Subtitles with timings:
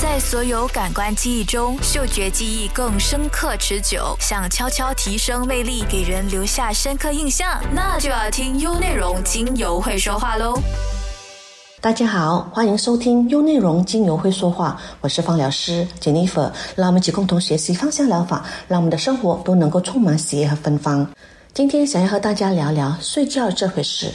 [0.00, 4.16] 在所有感官记忆中，嗅觉记忆更深刻持久。
[4.20, 10.56] 想悄悄提升魅力，给人留下深刻印象，那就要听优内容精油会说话喽。
[11.80, 21.04] 大家好，欢迎收听优内容精油会说话，我是芳疗师 Jennifer，让我们一起共同学习芳香疗法，让我们的生活都能够充满喜悦和芬芳。
[21.52, 24.12] 今天想要和大家聊聊睡觉这回事。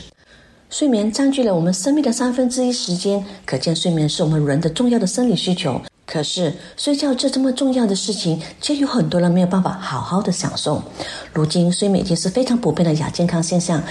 [0.73, 5.79] 睡眠占据了我们生命的三分之一时间，可见睡眠是我们人的重要的生理需求。
[6.07, 10.81] 可是，睡觉这这么重要的事情，却有很多人没有办法好好的享受。
[11.31, 13.83] 如今，睡眠已经是非常普遍的亚健康现象。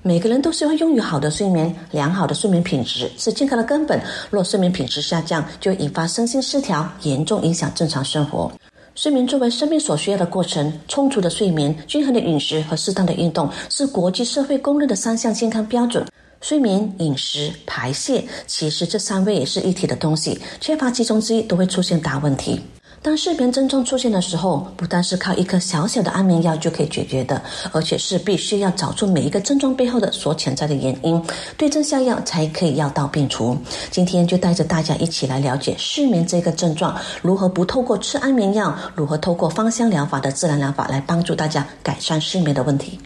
[0.00, 4.00] 每个人都希望拥有好的睡眠，良好的睡眠品质是健康的根本。
[4.30, 8.50] 若睡眠品质下降，就引发身心失调，严重影响正常生活。
[8.94, 16.02] 睡眠作为生命所需要的过程，充足的睡眠、均衡的饮食和适当的运动，是国际社会公认的三项健康标准。
[16.44, 22.60] 睡眠、饮食、排泄，其实这三位也是一体的东西，缺乏其中之一都会出现大问题。
[23.00, 27.40] 当睡眠症状出现的时候，不单是靠一颗小小的安眠药就可以解决的，
[27.72, 31.22] 而且是必须要找出每一个症状背后的所潜在的原因，
[31.56, 33.56] 对症下药才可以药到病除。
[33.90, 43.00] 今天就带着大家一起来了解失眠这个症状，如何不透过吃安眠药，如何透过芳香疗法的自然疗法来帮助大家改善失眠的问题。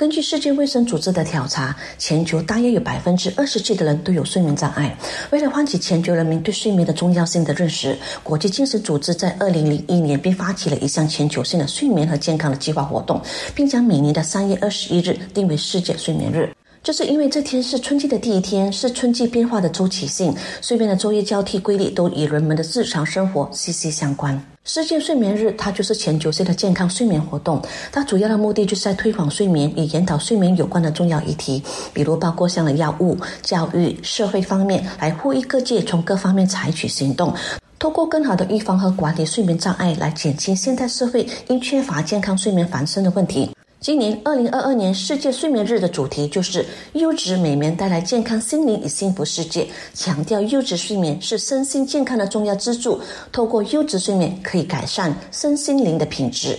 [0.00, 4.96] 根据世界卫生组织的调查，全球大约有百分之二十几的人都有睡眠障碍。
[5.28, 13.20] 为了唤起全球人民对睡眠的重要性的认识，国际精神组织在二零零一年便发起了一项全球性的睡眠和健康的计划活动，
[13.54, 16.50] 并将每年的三月二十一日定为世界睡眠日。
[16.82, 24.42] 就是因为这天是春季的第一天，是春季变化的周期性，睡眠的昼夜交替规律都与人们的日常生活息息相关。
[24.64, 27.62] 世界睡眠日，它就是全球性的健康睡眠活动。
[27.92, 37.34] 它主要的目的就是在推广睡眠与研讨睡眠有关的重要议题，比如包括像了药物、教育、社会方面，来呼吁各界从各方面采取行动，
[37.78, 43.50] 通过更好的预防和管理睡眠障碍，来减轻现代社会因缺乏健康睡眠繁生的问题。
[43.80, 53.00] 今年二零二二年世界睡眠日的主题就是优质美眠带来健康心灵与幸福世界，强调优质睡眠是身心健康的重要支柱。
[53.32, 56.58] 透过优质睡眠可以改善身心灵的品质。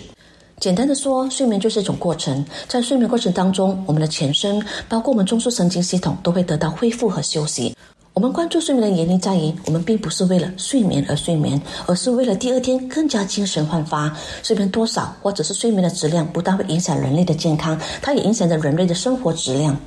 [0.60, 7.76] 简单的说，睡眠就是一种过程，在睡眠过程当中，我们的全身，包括我们中枢神经系统，都会得到恢复和休息。
[8.14, 14.14] 我们关注睡眠的原因在于，我们并不是为了睡眠而睡眠，而是为了第二天更加精神焕发。
[14.44, 19.80] 睡眠多少或者是睡眠的质量，不但会影响人类的健康，它也影响着人类的生活质量。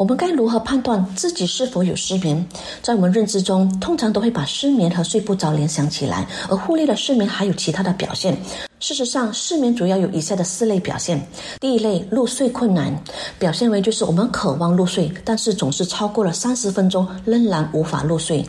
[0.00, 2.48] 我们该如何判断自己是否有失眠？
[2.80, 8.34] 在我们认知中，通常都会把失眠和睡不着联想起来，而忽略了失眠还有其他的表现。
[8.78, 11.20] 事实上，失眠主要有以下的四类表现。
[11.60, 12.98] 第一类，入睡困难，
[13.38, 18.42] 表现为就是我们渴望入睡，但是总是超过了三十分钟仍然无法入睡。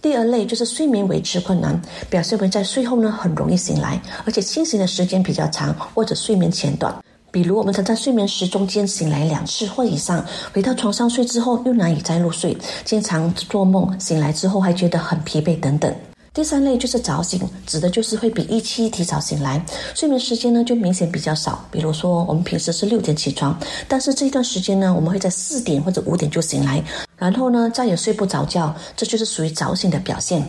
[0.00, 6.94] 第二类就是睡眠维持困难，表现为在睡后呢很容易醒来，而且清醒的时间比较长，或者睡眠浅短。
[7.32, 10.22] 比如我们曾在睡眠时中间醒来两次或以上，
[10.52, 12.54] 回到床上睡之后又难以再入睡，
[12.84, 15.92] 经常做梦，醒来之后还觉得很疲惫等等。
[16.34, 21.62] 第三类就是早醒，指的就是会比预期提早醒来，睡眠时间呢就明显比较少。
[21.70, 26.84] 比如说，我们平时是六点起床，但是这一段时间呢，我们会在四点或者五点就醒来，
[27.16, 30.42] 然后呢再也睡不着觉，这就是属于早醒的表现。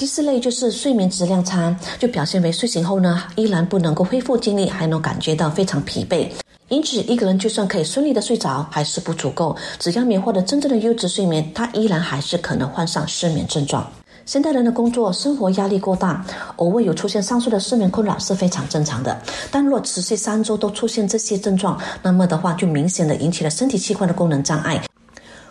[0.00, 6.26] 第四类就是睡眠质量差，就表现为睡醒后呢依然不能够恢复精力，还能感觉到非常疲惫。
[6.70, 9.54] 因此，一个人就算可以顺利的睡着，还是不足够。
[9.78, 13.86] 只要没获得真正的优质睡眠，他依然还是可能患上失眠症状。
[14.24, 16.24] 现代人的工作生活压力过大，
[16.56, 19.20] 偶尔有出现上述的失眠困扰是非常正常的。
[19.50, 24.80] 但若持续三周都出现这些症状，那么的话就明显的引起了身体器官的功能障碍。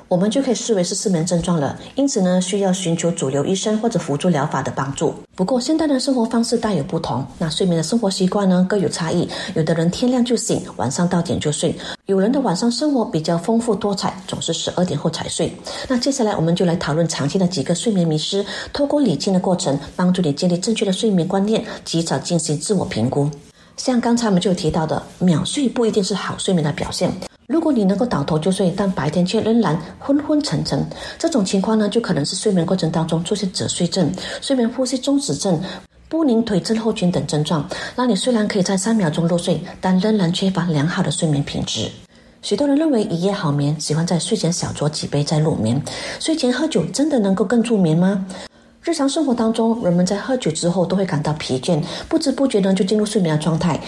[0.10, 5.14] 我们就可以视为是失眠症状了，因此呢，需要寻求主流医生或者辅助疗法的帮助。
[5.36, 9.30] 不过，现代的生活方式大有不同，那睡眠的生活习惯呢各有差异。
[9.54, 11.72] 有的人天亮就醒，晚上到点就睡；
[12.08, 15.54] 有人的晚上生活比较丰富多彩，总是十二点后才睡。
[15.88, 18.44] 那接下来我们就来讨论常见的几个睡眠迷失，
[18.74, 23.30] 透过理清的过程，帮助你建立正确的睡眠观念，及早进行自我评估。
[23.78, 27.12] 像刚才我们就提到的，秒睡不一定是好睡眠的表现。
[27.50, 30.86] 如果你能够倒头就睡，但白天却仍然昏昏沉沉，
[31.18, 35.60] 这种情况呢，就可能是睡眠过程当中出现侧睡症、睡眠呼吸中止症、
[36.08, 41.90] 不宁腿症候群等症状，那你虽然可以在三秒钟入睡，但仍然缺乏良好的睡眠品质。
[42.44, 45.82] 许多人认为一夜好眠，喜欢在睡前小酌几杯再入眠。
[46.20, 48.28] 睡前喝酒真的能够更助眠吗？
[48.84, 53.82] 日常生活当中，人们在喝酒之后都会感到疲倦，不知不觉呢就进入睡眠的状态。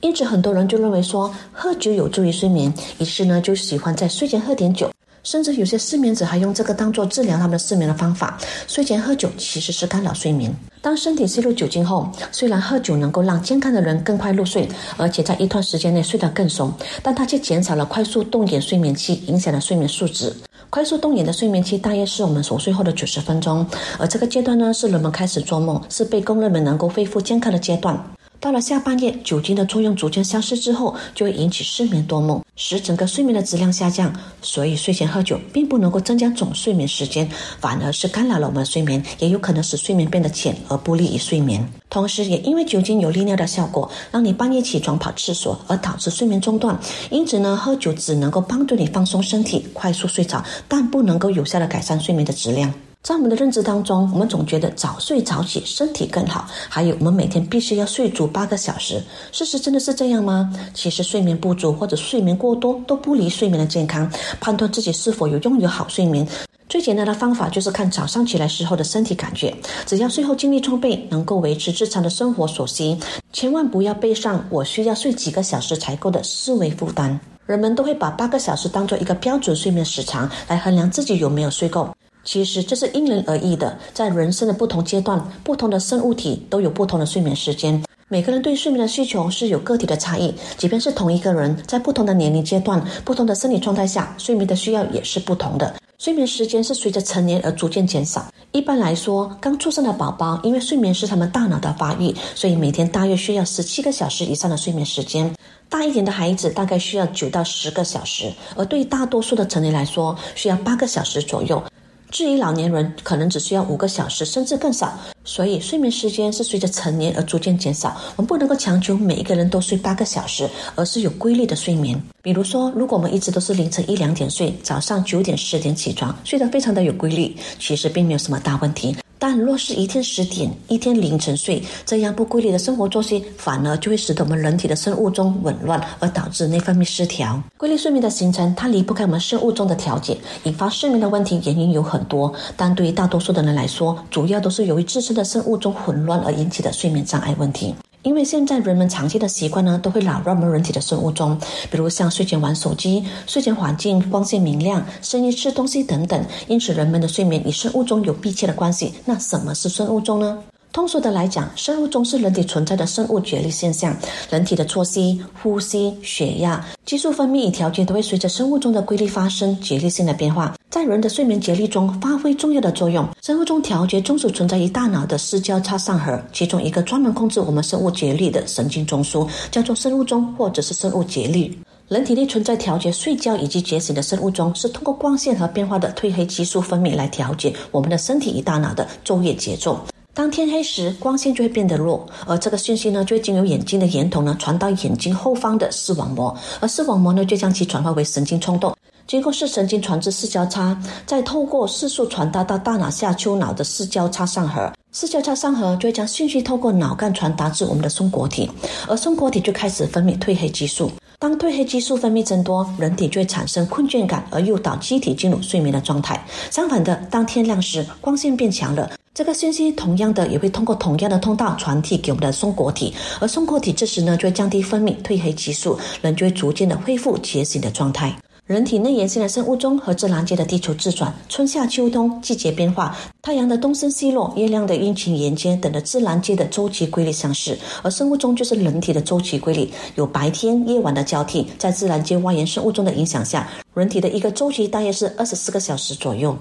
[0.00, 4.90] 因此，很多人就认为说喝酒有助于睡眠，于是呢就喜欢在睡前喝点酒。
[5.24, 8.38] 甚至有些失眠者还用这个当做治疗他们失眠的方法。
[8.66, 10.54] 睡前喝酒其实是干扰睡眠。
[10.80, 14.66] 当身体吸入酒精后，虽然喝酒能够让健康的人更快入睡，
[14.96, 16.72] 而且在一段时间内睡得更熟，
[17.02, 20.32] 但它却减少了快速动眼睡眠期，影响了睡眠素质。
[20.70, 23.66] 快速动眼的睡眠期大约是我们熟睡后的九十分钟，
[23.98, 27.98] 而这个阶段呢，是人们开始做梦，是被公认为能够恢复健康的阶段。
[28.40, 34.14] 到了下半夜，酒精的作用逐渐消失之后，就会引起失眠多梦，使整个睡眠的质量下降。
[34.40, 37.28] 所以睡前喝酒并不能够增加总睡眠时间，
[37.60, 41.68] 反而是干扰了我们的睡眠，也有可能使睡眠变得浅而不利于睡眠。
[41.90, 46.78] 同时，也因为酒精有利尿的效果，让你半夜起床跑厕所，而导致睡眠中断。
[47.10, 52.72] 因此呢，喝酒只能够帮助你放松身体，快速睡着，但不能够有效的改善睡眠的质量。
[53.00, 56.46] 在我们的认知当中，我们总觉得早睡早起身体更好。
[56.68, 59.02] 还有，我们每天必须要睡足八个小时。
[59.32, 60.52] 事实真的是这样吗？
[60.74, 64.10] 其实，睡眠不足或者睡眠过多都不利睡眠的健康。
[64.40, 66.26] 判断自己是否有拥有好睡眠，
[66.68, 69.56] 最简单的方法就是看早上起来时候的身体感觉。
[69.86, 72.98] 只要睡后精力充沛，能够维持日常的生活所需，
[73.32, 77.18] 千万不要背上“我需要睡几个小时才够”的思维负担。
[77.46, 81.88] 人们都会把八个小时当做一个标准睡眠时长来衡量自己有没有睡够。
[82.28, 87.82] 其实这是因人而异的，在人生的不同阶段，不同的生物体都有不同的睡眠时间。
[88.06, 95.74] 每个人对睡眠的需求是有个体的差异，即便是同一个人，在不同的年龄阶段、不同的生理状态下，睡眠的需要也是不同的。
[95.96, 98.30] 睡眠时间是随着成年而逐渐减少。
[98.52, 105.34] 一般来说，刚出生的宝宝因为睡眠是他们大脑的发育，所以每天大约需要十七个小时以上的睡眠时间。
[105.70, 111.62] 大一点的孩子大概需要九到十个小时，而对于大多数的成年来说，需要八个小时左右。
[112.10, 114.98] 至于老年人，可能只需要五个小时，甚至更少。
[115.24, 117.94] 所以，睡眠时间是随着成年而逐渐减少。
[118.16, 122.00] 我们不能够强求每一个人都睡八个小时，而是有规律的睡眠。
[122.22, 128.96] 比如说，如果我们一直都是凌晨一两点睡，早上九点十点起床，睡得非常的有规律，其实并没有什么大问题。
[129.18, 137.42] 但若是一天十点、一天凌晨睡，这样不规律的生活作息，反而就会使得我们人体的生物钟紊乱，而导致内分泌失调。
[137.56, 142.32] 规律睡眠的形成，它离不开我们生物钟的调节，引发睡眠的问题原因有很多。
[142.56, 147.74] 但对于大多数的人来说，主要都是由于自身的生物钟混乱而引起的睡眠障碍问题。
[148.02, 151.38] 因为现在人们长期的习惯呢，都会扰乱我们人体的生物钟，
[151.70, 158.94] 比如像睡前玩手机、睡前环境光线明亮、深夜、吃东西等等，因此人们的睡眠与生物钟有密切的关系。
[159.04, 160.38] 那什么是生物钟呢？
[160.70, 163.96] 通俗的来讲，生物钟是人体存在的生物节律现象，
[164.30, 173.08] 人体的作息、呼吸、血压、激素分泌与调节都会随着生物钟的规律发生节律性的变化，在人的睡眠节律中发挥重要的作用。
[173.22, 181.58] 生物钟调节中枢存在于大脑的视交叉上核，其中一个专门控制我们生物节律的神经中枢叫做生物钟，或者是生物节律。
[181.88, 189.80] 人体内存在调节睡觉以及觉醒的生物钟，是通过光线和变化的褪黑激素分泌来调节我们的身体与大脑的昼夜节奏。
[190.18, 198.76] 当天黑时，光线就会变得弱，而这个讯息呢，就会经由眼睛的眼筒呢传到眼睛后方的视网膜，而视网膜呢就将其转化为神经冲动，
[199.06, 200.76] 经过视神经传至视交叉，
[201.06, 208.50] 再透过视束传达到大脑下丘脑的视交叉上核，视交叉上核就会将讯息透过脑干传达至我们的松果体，
[208.88, 210.90] 而松果体就开始分泌褪黑激素。
[211.20, 216.24] 当褪黑激素分泌增多，人体就会产生困倦感，而诱导机体进入睡眠的状态。
[216.48, 218.88] 相反的，当天亮时，光线变强了。
[219.12, 228.16] 这个信息同样的也会通过同样的通道传递给我们的松果体，而松果体这时呢就会降低分泌褪黑激素，人就会逐渐的恢复觉醒的状态。
[228.48, 241.46] 人体内延性的生物钟和自然界的地球自转、春夏秋冬、季节变化、太阳的东升西落、月亮的阴晴圆缺等的自然界的周期规律相似，而生物钟就是人体的周期规律，有白天夜晚的交替。
[241.58, 246.34] 在自然界外延生物钟的影响下，人体的一个周期大约是二十四个小时左右。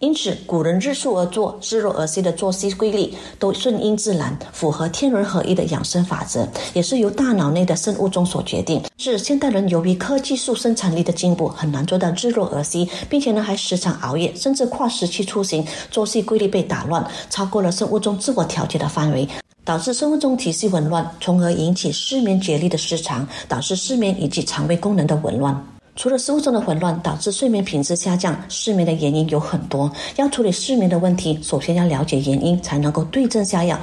[0.00, 8.82] 因此，古人日出而作，日落而息的作息规律都顺应自然，符合天人合一的养生法则，也是由大脑内的生物钟所决定。
[8.96, 19.28] 是现代人由于科技术生产力的进步，很难做到日落而息，并且呢还时常熬夜，甚至跨时期出行，作息规律被打乱，超过了生物钟自我调节的范围，
[19.66, 25.62] 导致生物钟体系紊乱，从而引起失眠节律的失常，导致失眠以及肠胃功能的紊乱。
[25.96, 29.90] 除了食物中的混乱导致睡眠品质下降，失眠的原因有很多。
[30.16, 33.78] 要处理失眠的问题，首先要了解原因，才能够对症下药。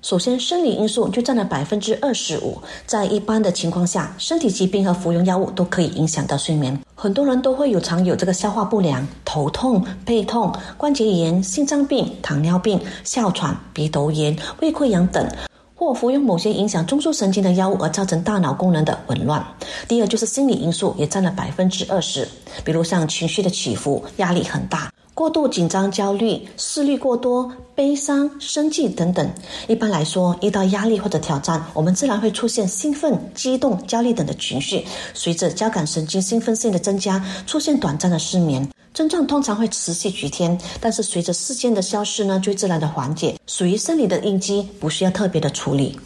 [0.00, 2.56] 首先，生理因素就占了百分之二十五。
[2.86, 6.78] 在一般的情况下，身体疾病和服用药物都可以影响到睡眠。
[6.94, 15.26] 很多人都会有常有这个消化不良、头痛、背痛、关节炎、心脏病、糖尿病、哮喘、鼻窦炎、胃溃疡等。
[15.74, 19.44] 或服用某些影响中枢神经的药物而造成大脑功能的紊乱。
[19.88, 22.28] 第二就是心理因素，也占了百分之二十，
[22.62, 29.28] 比如像情绪的起伏、压力很大、过度紧张、焦虑、思虑过多、悲伤、生气等等。
[29.66, 34.84] 一般来说，遇到压力或者挑战，我们自然会出现兴奋、激动、焦虑等的情绪。
[35.14, 38.68] 随着交感神经兴奋性的增加，出现短暂的失眠。
[38.92, 45.98] 症状通常会持续几天，但是随着事件的消失呢，就自然的缓解，属于生理的应激，不需要特别的处理。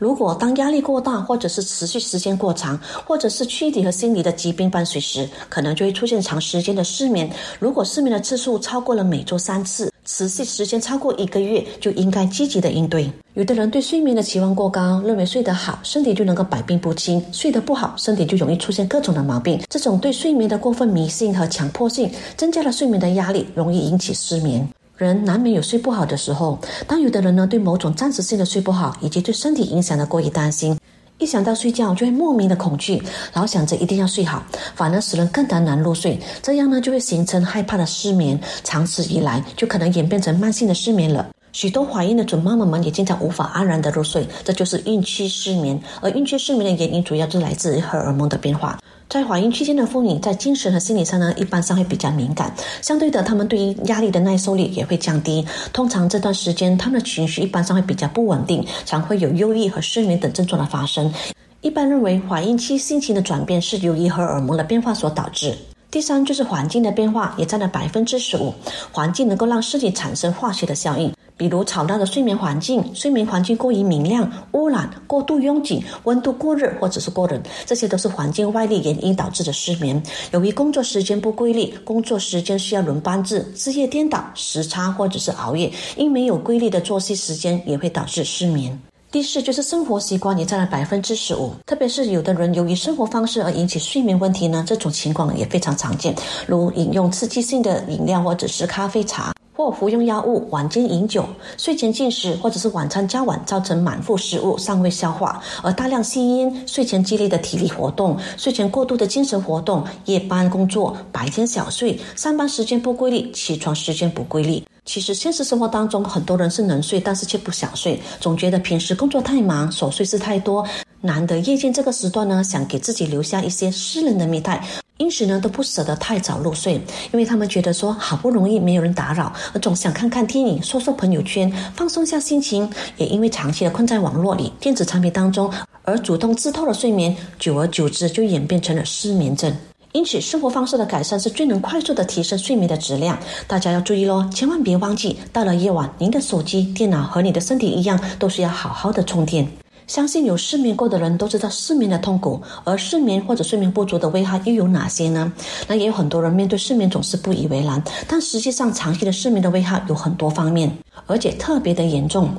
[0.00, 7.30] 如果当压力过大，或者是持续时间过长，或者是躯体和心理的疾病伴随时，可能就会出现长时间的失眠。
[7.58, 13.12] 如果失眠的次数超过了每周三次，持续时间超过一个月，就应该积极的应对。
[13.34, 19.60] 有的人对睡眠的期望过高，认为睡得好，身体就能够百病不侵；睡得不好，身体就容易出现各种的毛病。
[19.68, 24.66] 这种对睡眠的过分迷信和强迫性，增加了睡眠的压力，容易引起失眠。
[25.00, 30.78] 人难免有睡不好的时候，当有的人呢对某种暂时性的睡不好，以及对身体影响的过于担心。
[31.16, 33.02] 一想到睡觉就会莫名的恐惧，
[33.32, 34.42] 老想着一定要睡好，
[34.74, 36.20] 反而使人更加难入睡。
[36.42, 41.26] 这样呢就会形成害怕的失眠，长此以来就可能演变成慢性的失眠了。
[41.52, 45.80] 许多怀孕的准妈妈们也经常无法安然的入睡，这就是孕期失眠。
[46.00, 48.78] 而孕期失眠的原因主要是来自于荷尔蒙的变化。
[49.08, 55.44] 在怀孕期间的妇女在精神和心理上呢，一般上会比较敏感，相对的，她们对于压力的耐受力也会降低。
[55.72, 61.12] 通常这段时间，她们的情绪一般上会比较不稳定，常会有忧郁和失眠等症状的发生。
[61.60, 65.56] 一般认为，怀孕期心情的转变是由于荷尔蒙的变化所导致。
[65.90, 68.54] 第三就是环境的变化，也占了百分之十五。
[68.92, 71.12] 环境能够让身体产生化学的效应。
[71.40, 80.02] 比如吵闹的睡眠环境、睡眠环境过于明亮、污染、过度拥挤、温度过热或者是过冷，这些都是环境外力原因导致的失眠。
[80.32, 88.78] 由于工作时间不规律，工作时间需要轮班制、日夜颠倒、时差或者是熬夜，因没有规律的作息时间，也会导致失眠。
[89.10, 96.14] 第四就是生活习惯也占了百分之十五，特别是有的人由于生活方式而引起睡眠问题呢，这种情况也非常常见，
[96.46, 99.32] 如饮用刺激性的饮料或者是咖啡茶。
[99.60, 101.22] 或服用药物、晚间饮酒、
[101.58, 114.64] 睡前进食，或者是晚餐较晚，造成满腹食物尚未消化；而大量吸烟、睡前激烈的体力活动、睡前过度的精神活动、夜班工作、白天小睡、上班时间不规律、起床时间不规律。
[114.84, 120.66] 其实现实生活当中，很多人是能睡，但是却不想睡，总觉得平时工作太忙，琐碎事太多，
[121.00, 124.62] 难得夜间这个时段呢，想给自己留下一些私人的密态。
[124.96, 132.70] 因此呢，都不舍得太早入睡，因为他们觉得说好不容易没有人打扰，而总想看看电影、刷刷朋友圈，放松下心情。
[132.98, 135.50] 也因为长期的困在网络里、电子产品当中，
[135.84, 139.50] 而主动自透的睡眠，久而久之就演变成了失眠症。
[139.92, 143.18] 因此，生活方式的改善是最能快速的提升睡眠的质量。
[143.48, 149.46] 大家要注意喽，千万别忘记，到了夜晚，您的手机、电脑和你的身体一样，都是要好好的充电。
[149.88, 155.32] 相信有失眠过的人都知道失眠的痛苦，而失眠或者睡眠不足的危害又有哪些呢？
[155.66, 160.72] 那也有很多人面对失眠总是不以为然，但实际上长期的失眠的危害有很多方面，
[161.06, 162.30] 而且特别的严重。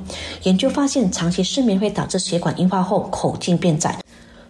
[0.43, 4.00] 研究发现，长期失眠会导致血管硬化后口径变窄。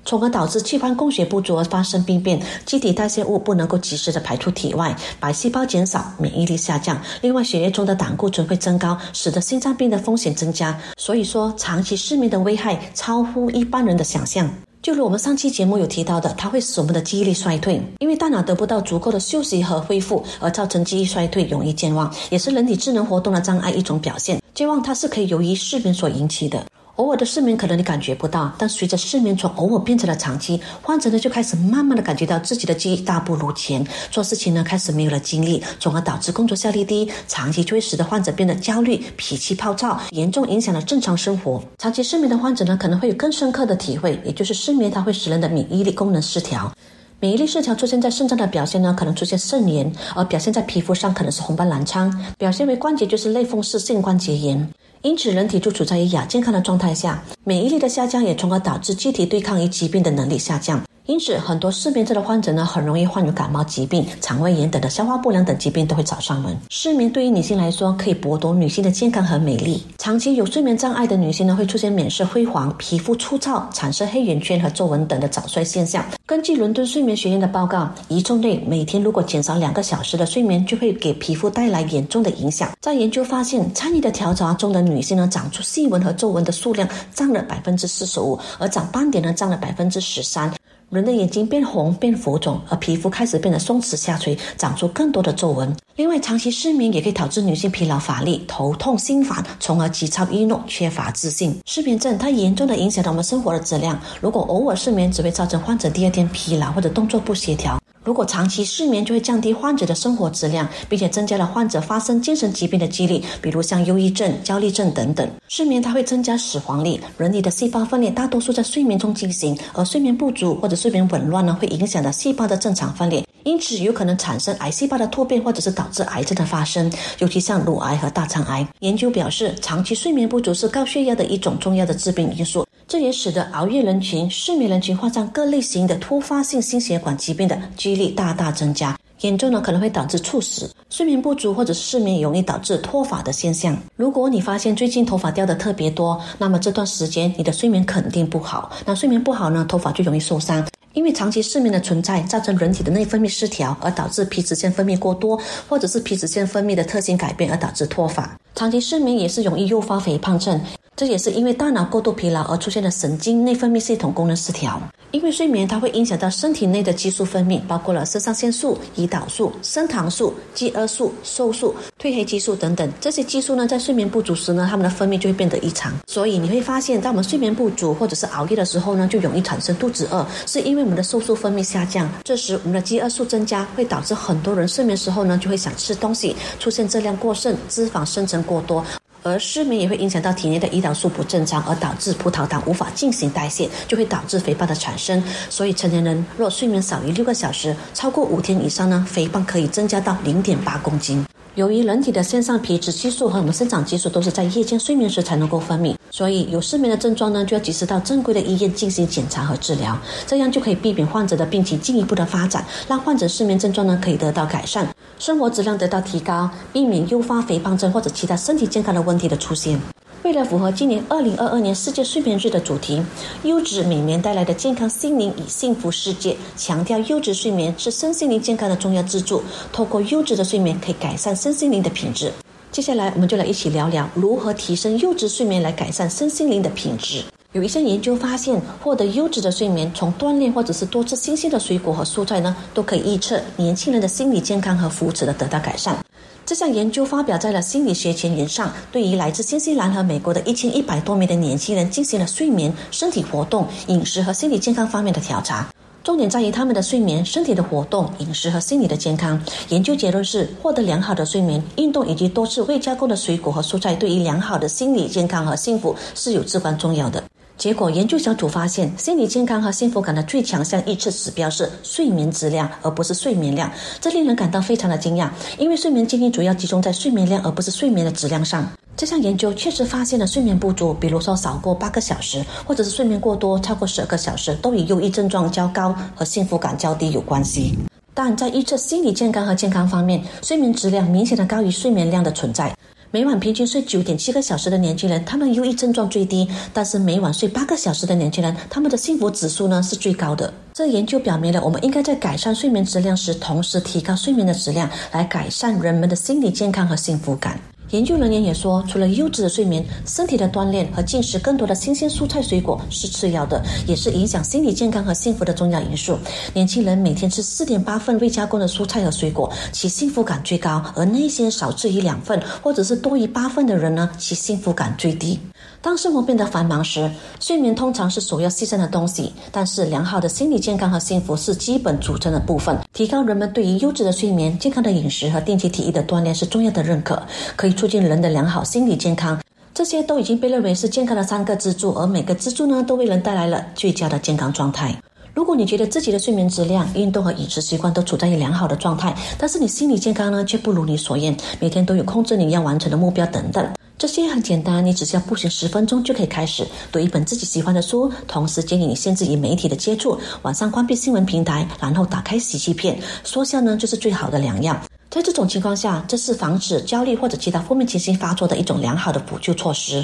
[0.04, 7.00] 从而导致器官供血不足而发生病变，机体代谢物不能够及时的排出体外，白细胞减少，免疫力下降。
[7.22, 10.78] 另外，血液中的胆固醇会增高，使得心脏病的风险增加。
[10.98, 14.50] 所以说，长期失眠的危害超乎一般人的想象。
[14.82, 24.42] 就如我们上期节目有提到的，它会使我们的记忆力衰退，因为大脑得不到足够的休息和恢复，而造成记忆衰退，容易健忘，也是人体智能活动的障碍一种表现。
[24.56, 26.66] 健忘它是可以由于失眠所引起的。
[26.98, 41.64] 偶尔的失眠可能你感觉不到，但随着失眠从偶尔变成了长期，患者呢就开始慢慢的感觉到自己的记忆大不如前，做事情呢开始没有了精力，从而导致工作效率低，长期就会使得患者变得焦虑、脾气暴躁，严重影响了正常生活。
[41.78, 46.72] 长期失眠的患者呢可能会有更深刻的体会，也就是失眠它会使人的免疫力功能失调，
[47.20, 54.70] 免疫力失调出现在肾脏的表现呢可能出现肾炎，而表现在皮肤上可能是红斑狼疮，表现为关节就是类风湿性关节炎。
[55.04, 60.84] 因此，人体就处在于亚健康的状态下，免疫力的下降也从而导致机体对抗于疾病的能力下降。
[61.12, 66.58] 因此，很多失眠症的患者呢，很容易患有感冒疾病、肠胃炎等的消化不良等疾病都会找上门。
[66.70, 69.84] 失眠对于女性来说，可以剥夺女性的健康和美丽。
[69.98, 76.02] 长期有睡眠障碍的女性呢，会出现脸色灰黄、皮肤粗糙、产生黑眼圈和皱纹等的早衰现象。
[76.26, 82.70] 根据伦敦睡眠学院的报告，一周内每天如果减少两个小时的睡眠，就会给皮肤带来严重的影响。
[82.80, 90.50] 在研究发现，参与的调查中的女性呢，长出细纹和皱纹的数量占了百分之四十五，而长斑点呢，占了百分之十三。
[90.92, 95.74] 人的眼睛变红、变浮肿，而皮肤开始变得松弛下垂，长出更多的皱纹。
[95.96, 101.58] 另外，长期失眠也可以导致女性疲劳、乏力、头痛、心烦，从而急躁易怒、缺乏自信。
[101.66, 103.98] 失眠症它严重的影响到我们生活的质量。
[104.20, 107.81] 如果偶尔失眠，只会造成患者第二天疲劳或者动作不协调。
[108.04, 115.30] 如果长期失眠，就会降低患者的生活质量，并且增加了患者发生精神疾病的几率，比如像忧郁症、焦虑症等等。
[115.48, 117.00] 失眠它会增加死亡率。
[117.20, 128.68] 人体的细胞分裂大多数在睡眠中进行，而睡眠不足或者睡眠紊乱呢，会影响到细胞的正常分裂，因此有可能产生癌细胞的突变，或者是导致癌症的发生，尤其像乳癌和大肠癌。
[128.80, 132.66] 研究表示，长期睡眠不足是高血压的一种重要的致病因素。
[132.92, 140.70] 这也使得熬夜人群、失眠人群患上各类型的突发性心血管疾病的几率大大增加，严重呢可能会导致猝死。
[140.90, 143.82] 睡眠不足或者失眠容易导致脱发的现象。
[143.96, 148.70] 如果你发现最近头发掉的特别多，那么这段时间你的睡眠肯定不好。
[148.86, 150.62] 那睡眠不好呢，头发就容易受伤。
[150.92, 158.38] 因为长期失眠的存在，造成人体的内分泌失调，而导致皮脂腺分泌过多，或者是皮脂腺分泌的特性改变，而导致脱发。
[158.54, 160.60] 长期失眠也是容易诱发肥胖症。
[161.02, 164.80] 这也是因为大脑过度疲劳而出现的神经内分泌系统功能失调。
[165.10, 172.88] 因为睡眠它会影响到身体内的激素分泌，包括了肾上腺素、胰岛素、升糖素、饥饿素、瘦素、褪黑激素等等。
[173.02, 175.92] 这些激素呢，在睡眠不足时呢，它们的分泌就会变得异常。
[176.06, 182.08] 所以你会发现，当我们睡眠不足或者是熬夜的时候呢，就容易产生肚子饿，是因为我们的瘦素分泌下降。
[182.24, 188.86] 这时我们的饥饿素增加，会导致很多人睡眠时候呢，就会想吃东西，出现热量过剩、脂肪生成过多。
[189.24, 195.24] 而失眠也会影响到体内的胰岛素不正常，而导致葡萄糖无法进行代谢，就会导致肥胖的产生。
[195.50, 201.26] 所以成年人若睡眠少于六个小时，超过五天以上呢，肥胖可以增加到零点八公斤。
[201.56, 214.88] 由于人体的腺上皮质激素和我们生长激素都是在夜间睡眠时才能够分泌，所以有失眠的症状呢，就要及时到正规的医院进行检查和治疗，这样就可以避免患者的病情进一步的发展，让患者失眠症状呢可以得到改善，
[215.22, 219.80] 生活质量得到提高，避免诱发肥胖症或者其他身体健康的问题的出现。
[220.24, 223.00] 为了符合今年二零二二年世界睡眠日的主题，
[223.44, 229.44] 优质美眠带来的健康心灵与幸福世界，强调优质睡眠是身心灵健康的重要支柱。
[229.72, 232.34] 透过优质的睡眠，可以改善身心灵的品质。
[232.72, 237.24] 接下来，我们就来一起聊聊如何提升优质睡眠来改善身心灵的品质。
[237.54, 245.98] 有一项研究发现，获得优质的睡眠，从锻炼或者是多吃新鲜的水果和蔬菜呢，都可以预测年轻人的心理健康和福祉的得到改善。
[246.46, 255.68] 这项研究发表在了《心理学前沿》上，对于来自新西兰和美国的一千一百多名的年轻人进行了睡眠、身体活动、饮食和心理健康方面的调查。
[256.06, 259.40] 重点在于他们的睡眠、身体的活动、饮食和心理的健康。
[259.68, 267.22] 研究结论是，获得良好的睡眠、运动以及多吃未加工的水果和蔬菜，对于良好的心理健康和幸福是有至关重要的。
[267.62, 273.72] 结果，研究小组发现，心理健康和幸福感的最强项预测指标是睡眠质量，而不是睡眠量。
[274.00, 278.68] 这令人感到非常的惊讶，因为睡眠建议主要集中在睡眠量，而不是睡眠的质量上。
[278.98, 287.78] 这项研究确实发现了睡眠不足，比如说少过八个小时，或者是睡眠过多超过十二个小时，都与忧郁症状较高和幸福感较低有关系。
[288.16, 292.76] 但在预测心理健康和健康方面，睡眠质量明显的高于睡眠量的存在。
[293.14, 300.54] 每晚平均睡九点七个小时的年轻人，他们忧郁症状最低；但是每晚睡八个小时的年轻人，他们的幸福指数呢是最高的。
[300.74, 307.60] 这研究表明了，我们应该在改善睡眠质量时，同时提高睡眠的质量，来改善人们的心理健康和幸福感。
[307.92, 316.18] 研究人员也说，除了优质的睡眠，身体的锻炼和进食更多的新鲜蔬菜水果是次要的，也是影响心理健康和幸福的重要因素。
[316.54, 325.38] 年轻人每天吃四点八份未加工的蔬菜和水果，其幸福感最高；而那些少吃一两份或者是多于八份的人呢，其幸福感最低。
[325.82, 329.34] 当生活变得繁忙时，睡眠通常是首要牺牲的东西。
[329.52, 332.78] 但是，良好的心理健康和幸福是基本组成的部分。
[332.94, 337.20] 提高人们对于优质的睡眠、健康的饮食和定期体育的锻炼是重要的认可，
[337.56, 339.40] 可以促进人的良好心理健康。
[339.74, 344.96] 这些都已经被认为是健康的三个支柱，而每个支柱呢，都为人带来了最佳的健康状态。
[345.34, 353.66] 如果你觉得自己的睡眠质量、运动和饮食习惯都处在于良好的状态，但是你心理健康呢，却不如你所愿，每天都有控制你要完成的目标等等。
[354.02, 364.76] 这些很简单，你只需要步行十分钟就可以开始读一本自己喜欢的书，同时建议你限制与媒体的接触，晚上关闭新闻平台，然后打开喜剧片，说笑呢就是最好的良药。
[365.12, 370.04] 在这种情况下，这是防止焦虑或者其他负面情绪发作的一种良好的补救措施。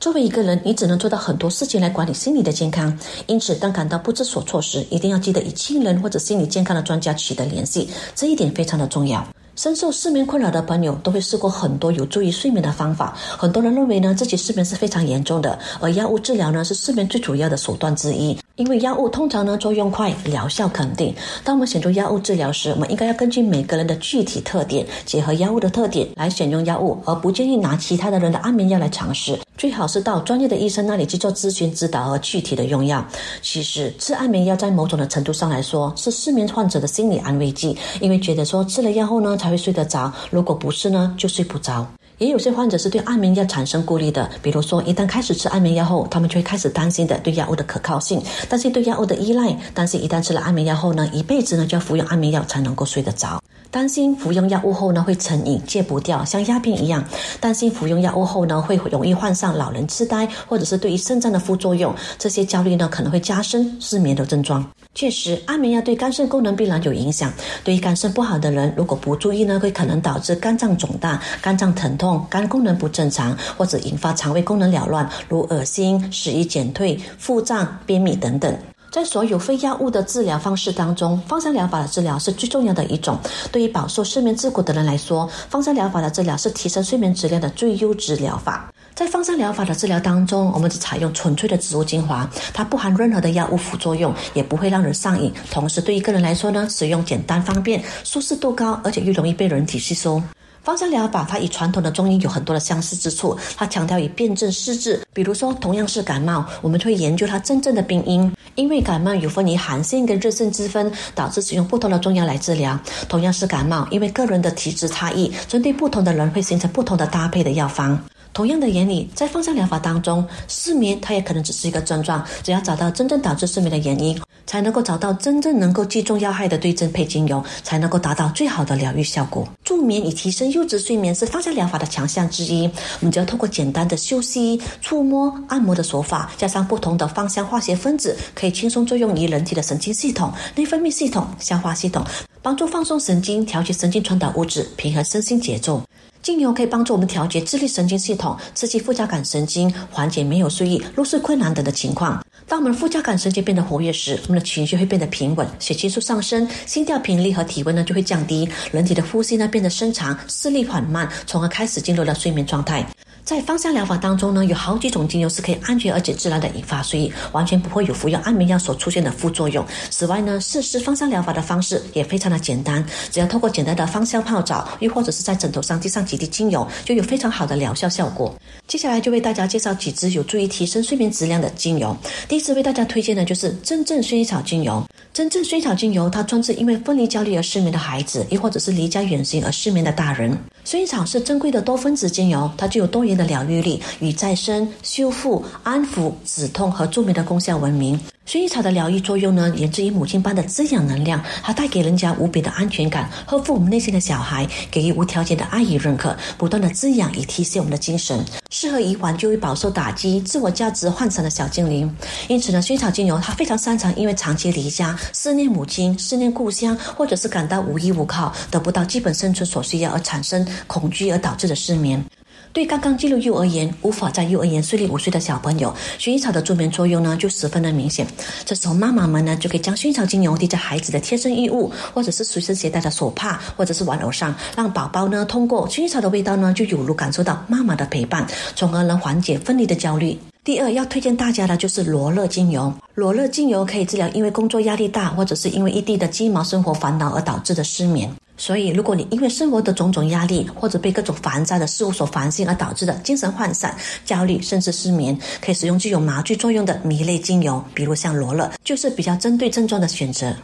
[0.00, 2.98] 作为一个人，你只能做到很多事情来管理心理的健康，
[3.28, 9.24] 因此当感到不知所措时，一定要记得与亲人或者心理健康的专家取得联系，这一点非常的重要。
[9.58, 13.16] 深受失眠困扰的朋友都会试过很多有助于睡眠的方法。
[13.36, 18.38] 很多人认为呢，自己失眠是非常严重的，而药物治疗呢是失眠最主要的手段之一。
[18.58, 21.14] 因为药物通常呢作用快，疗效肯定。
[21.44, 29.38] 当我们选择药物治疗时，我们应该要根据每个人的具体特点，结合药物的特点来选用药物，而不建议拿其他的人的安眠药来尝试。
[29.56, 33.04] 最好是到专业的医生那里去做咨询指导和具体的用药。
[33.42, 41.86] 其实吃安眠药在某种的程度上来说是失眠患者的心理安慰剂，因为觉得说吃了药后呢才会睡得着，如果不是呢就睡不着。
[42.18, 57.04] 也有些患者是对安眠药产生顾虑的，比如说一旦开始吃安眠药后，他们就会开始担心的对药物的可靠性，担心对药物的依赖，担心一旦吃了安眠药后呢，一辈子呢就要服用安眠药才能够睡得着，担心服用药物后呢会成瘾戒不掉，像鸦片一样，
[57.38, 64.68] 担心服用药物后呢会容易患上老人痴呆，或者是对于肾脏的副作用，这些焦虑呢可能会加深失眠的症状。
[64.98, 67.32] 确实，安眠药对肝肾功能必然有影响。
[67.62, 78.52] 对于肝肾不好的人，如果不注意呢，会可能导致肝脏肿大、肝脏疼痛、肝功能不正常，或者引发肠胃功能紊乱，如恶心、食欲减退、腹胀、便秘等等。
[78.90, 83.16] 在所有非药物的治疗方式当中，芳香疗法的治疗是最重要的一种。
[83.52, 88.68] 对于饱受失眠之苦的人来说，芳香疗法的治疗是提升睡眠质量的最优质疗法。
[88.98, 95.32] 在芳香疗法的治疗当中，我们只采用纯粹的植物精华，它不含任何的药物副作用，也不会让人上瘾。
[95.52, 100.20] 同时，对于个人来说呢，使用简单方便，舒适度高，而且又容易被人体吸收。
[100.68, 105.00] 芳香疗法它与传统的中医有很多的相似之处，它强调以辨证施治。
[105.14, 112.78] 比如说，同样是感冒，我们会研究它真正的病因，因为感冒有分为寒性跟热性之分，导致使用不同的中药来治疗。
[113.08, 117.98] 同样是感冒，因为个人的体质差异，针对不同的人会形成不同的搭配的药方。
[118.34, 129.48] 同样的原理，在芳香疗法当中，失眠它也可能只是一个症状，只要找到真正导致失眠的原因，才能够找到真正能够击中要害的对症配精油，才能够达到最好的疗愈效果。
[129.64, 132.66] 助眠以提升优质睡眠是芳香疗法的强项之一。
[132.66, 142.04] 我们只要透过简单的休息、触摸、按摩的手法，加上不同的芳香化学分子，可以轻松作用于人体的神经系统、内分泌系统、消化系统，
[142.42, 145.80] 帮助放松神经、调节神经传导物质、平衡身心节奏。
[146.20, 152.20] 精油可以帮助我们调节自律神经系统，刺激副交感神经，缓解没有睡意、入睡困难等的情况。
[152.48, 162.86] 当我们副交感神经变得活跃时，我们的情绪会变得平稳，血清素上升，心跳频率和体温呢就会降低，人体的呼吸呢变得深长，视力缓慢，从而开始进入了睡眠状态。
[163.28, 169.62] 在芳香疗法当中呢，有好几种精油是可以安全而且自然的引发睡意，完全不会有服用安眠药所出现的副作用。
[169.90, 178.34] 此外呢，试施芳香疗法的方式也非常的简单，只要透过简单的芳香泡澡，又或者是在枕头上滴上几滴精油，就有非常好的疗效效果。
[178.66, 181.94] 接下来就为大家介绍几支有助于提升睡眠质量的精油。
[182.26, 184.82] 第一支为大家推荐的就是真正薰衣草精油。
[185.12, 190.34] 真正薰衣草精油，它专治因为分离焦虑而失眠的孩子，又或者是离家远行而失眠的大人。
[190.64, 197.98] 薰衣草是珍贵的多分子精油，它具有多元的疗愈力，与再生、修复、安抚、止痛和助眠的功效闻名。
[198.26, 211.90] 薰衣草的疗愈作用呢，源自于母亲般的滋养能量，它带给人家无比的安全感，呵护我们内心的小孩，给予无条件的爱与认可，不断的滋养以提升我们的精神，适合以往就会饱受打击、自我价值涣散的小精灵。
[212.28, 222.04] 因此呢，薰衣草精油它非常擅长因为长期离家、思念母亲、思念故乡，或者是感到无依无靠、得不到基本生存所需要而产生恐惧而导致的失眠。
[222.50, 228.06] 对刚刚进入幼儿园、无法在幼儿园睡利午睡的小朋友，薰衣草的助眠作用呢就十分的明显。
[228.44, 240.18] 这时候妈妈们呢就可以将薰衣草精油滴在孩子的贴身衣物，或者是随身携带的手帕，或者是玩偶上，让宝宝呢通过薰衣草的味道呢就有如感受到妈妈的陪伴，从而能缓解分离的焦虑。
[240.42, 242.72] 第二要推荐大家的就是罗勒精油。
[242.94, 248.10] 罗勒精油可以治疗因为工作压力大，或者是因为一地的鸡毛生活烦恼而导致的失眠。
[248.38, 260.34] 所以，如果你因为生活的种种压力，或者被各种繁杂的事物所烦心而导致的精神涣散、焦虑，甚至失眠，可以使用具有麻醉作用的迷类精油，比如像罗勒，就是比较针对症状的选择。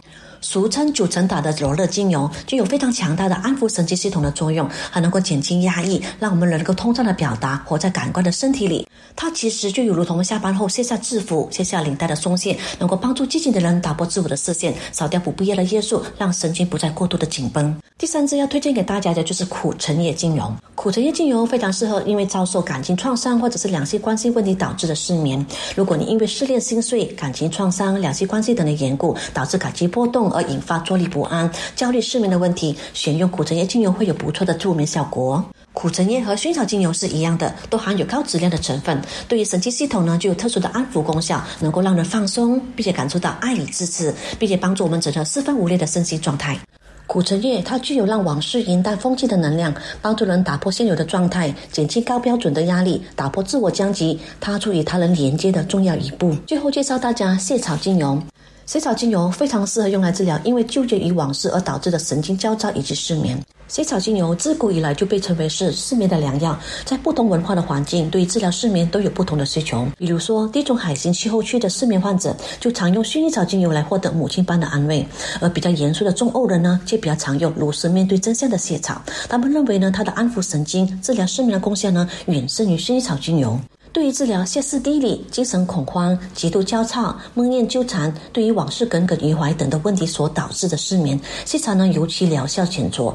[0.44, 8.86] 俗称九层塔的罗勒精油，具有非常强大的安抚神经系统的作用，还能够减轻压抑，让我们能够通畅的表达，活在感官的身体里。
[9.16, 17.74] 它其实就有如同下班后卸下制服、卸下领带的松懈，能够帮助寂静的人打破自我的视线，扫掉不必要的约束，让神经不再过度的紧绷。
[17.96, 20.52] 第三支要推荐给大家的就是苦橙叶精油。
[20.74, 25.44] 苦橙叶精油非常适合因为遭受感情创伤或者是两性关系问题导致的失眠。
[25.74, 35.44] 如果你因为失恋心碎、感情创伤、两性关系等的缘故，导致感情波动而引发坐立不安、焦虑、失眠的问题，选用苦橙叶精油会有不错的助眠效果。
[35.72, 46.58] 苦橙叶和薰草精油是一样的，都含有高质量的成分，对于神经系统呢具有特殊的安抚功效，能够让人放松，并且感受到爱与支持，并且帮助我们整个四分五裂的身心状态。
[47.06, 56.34] 苦橙叶它具有让往事云淡风轻的能量，帮助人打破现有的状态，减轻高标准的压力，打破自我僵局，踏出与他人连接的重要一步。
[56.46, 58.22] 最后介绍大家蟹草精油。
[58.66, 63.38] 水草精油非常适合用来治疗因为纠结于往事而导致的神经焦躁以及失眠。
[63.68, 69.86] 水草精油自古以来就被称为是失眠的良药，在不同文化的环境，对于治疗失眠都有不同的需求。
[69.96, 75.06] 比如说，地中海型气候区的失眠患者就常用薰衣草精油来获得母亲般的安慰，
[75.40, 79.00] 而比较严肃的中欧人呢，却比较常用如实面对真相的蟹草。
[79.28, 83.58] 他们认为呢，它的安抚神经、治疗失眠的功效呢，远胜于薰衣草精油。
[83.94, 93.14] 对于治疗歇斯底里、精神恐慌、极度焦躁、梦魇纠缠、对于往事耿耿于怀等的问题所导致的失眠，西草呢尤其疗效显著。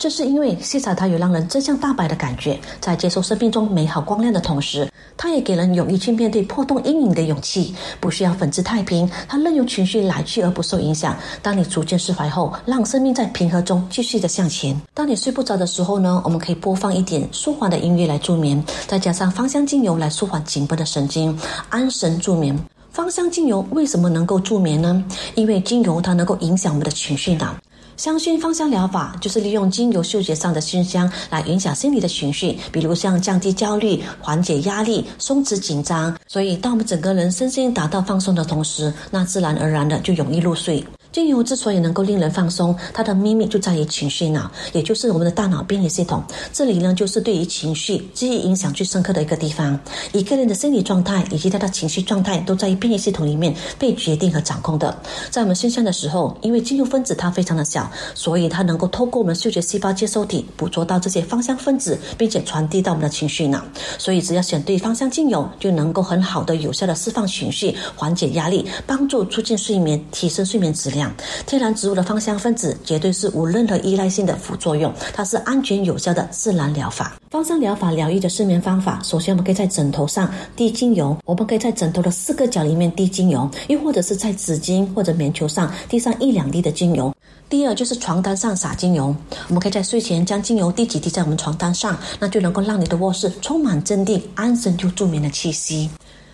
[0.00, 4.90] 这是因为细草它有让人真相大白的感觉，在接受生命中美好光亮的同时。
[5.14, 11.14] 它也给人勇于去面对破洞阴影的勇气，不需要粉饰太平，它任由情绪来去而不受影响。
[11.42, 14.74] 当你逐渐释怀后，让生命在平和中继续的向前。
[14.94, 22.58] 当你睡不着的时候呢，我们可以播放一点舒缓的音乐来助眠，再加上芳香精油来舒缓紧绷的神经，安神助眠。
[22.90, 25.04] 芳香精油为什么能够助眠呢？
[25.34, 27.54] 因为精油它能够影响我们的情绪脑。
[28.00, 36.16] 香薰芳香疗法就是利用精油嗅觉上的熏香来影响心理的情绪，比如像降低焦虑、缓解压力、松弛紧张。
[36.26, 40.82] 所以，当我们整个人身心达到放松的同时，那自然而然的就容易入睡。
[41.12, 46.22] 精油之所以能够令人放松，它的秘密就在于情绪脑，也就是我们的大脑便利系统。
[46.52, 49.78] 这里呢，就是对于情绪记忆影响最深刻的一个地方。
[50.12, 54.96] 一个人的心理状态以及他的情绪状态，都在于便利系统里面被决定和掌控的。
[55.30, 63.60] 在我们身上的时候，因为精油分子它非常的小，所以它能够透过我们嗅觉细胞接收体捕捉到这些芳香分子，并且传递到我们的情绪脑。
[63.98, 70.99] 所以，只要选对芳香精油，就能够很好的、有效的释放情绪，缓解压力，帮助促进睡眠，提升睡眠质量。
[71.46, 77.16] 天然植物的芳香分子绝对是无任何依赖性的副作用，它是安全有效的自然疗法。
[77.30, 87.14] 芳香疗法疗愈的睡眠方法，首先我们可以在枕头上滴精油，我们可以在枕头的四个角里面滴精油，又或者是在纸巾或者棉球上滴上一两滴的精油。
[87.48, 89.14] 第二就是床单上撒精油，
[89.48, 95.90] 我们可以在睡前将精油滴几滴在我们床单上，那就能够让你的卧室充满镇定、安神又助眠的气息。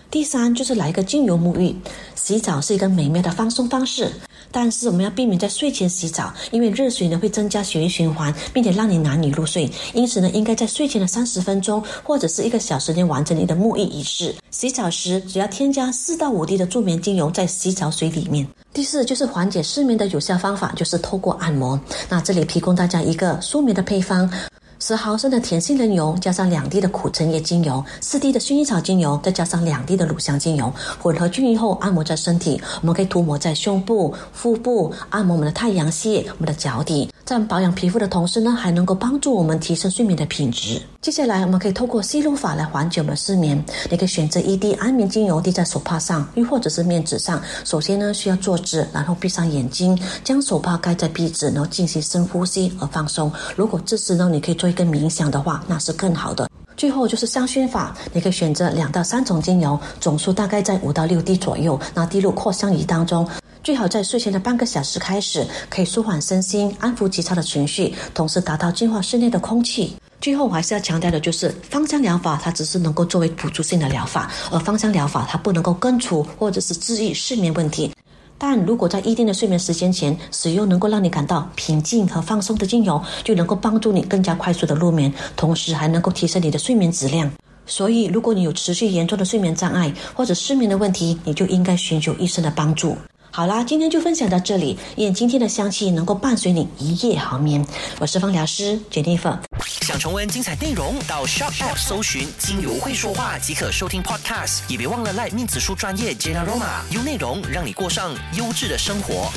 [0.09, 1.75] 第三就是来一个精油沐浴，
[2.15, 4.09] 洗澡是一个美妙的放松方式。
[4.49, 9.69] 但是我们要避免在睡前洗澡，因为热水呢会增加血液循环，并且让你难以入睡。
[9.93, 14.33] 因此呢，应该在睡前的三十分钟或者是一个小时内完成你的沐浴仪式。
[14.49, 18.47] 洗澡时只要添加四到五滴的助眠精油在洗澡水里面。
[18.73, 21.77] 第四就是缓解失眠的有效方法，就是透过按摩。
[22.07, 24.31] 那这里提供大家一个舒眠的配方。
[24.79, 32.61] 十毫升的甜杏仁油，加上两滴的苦橙叶精油，四滴的薰衣草精油，再加上两滴的乳香精油，混合均匀后按摩在身体。
[32.81, 37.11] 我们可以涂抹在胸部、腹部，按摩我们的太阳穴、我们的脚底。
[37.25, 40.81] 在保养皮肤的同时呢，还能够帮助我们提升睡眠的品质。
[41.01, 43.61] 接下来，我们可以透过吸入法来缓解我们的失眠。
[43.89, 47.41] 你可以选择一滴安眠精油滴在手帕上，又或者是面纸上。
[47.65, 53.29] 首先呢，需要坐直，然后闭上眼睛，将手帕盖在鼻子，然后进行深呼吸而放松。
[53.57, 56.49] 如果这时呢，你可以做一个冥想的话，那是更好的。
[56.75, 63.27] 最后就是香薰法，你可以选择两到三种精油，总数大概在五到六滴左右，那滴入扩香仪当中。
[63.63, 69.95] 最好在睡前的半个小时开始，可以舒缓身心，安抚急躁的情绪，同时达到净化室内的空气。
[70.21, 77.91] 最后，我还是要强调的就是，芳香疗法它只是能够作为辅助性的疗法，而芳香疗法它不能够根除或者是治愈失眠问题。
[78.37, 87.29] 但如果在一定的睡眠时间前使用能够让你感到平静和放松的精油，就能够帮助你更加快速的入眠，同时还能够提升你的睡眠质量。
[87.65, 92.95] 所以，如果你有持续严重的睡眠障碍或者失眠的问题，你就应该寻求医生的帮助。
[93.29, 94.77] 好啦，今天就分享到这里。
[94.97, 97.63] 愿今天的香气能够伴随你一夜好眠。
[97.99, 99.37] 我是芳疗师 Jennifer。
[99.81, 104.61] 想重温精彩内容，到 Shop App 搜寻“精油会说话”即可收听 Podcast。
[104.67, 109.31] 也别忘了赖面子书专业 Jenaroma，用内容让你过上优质的生活。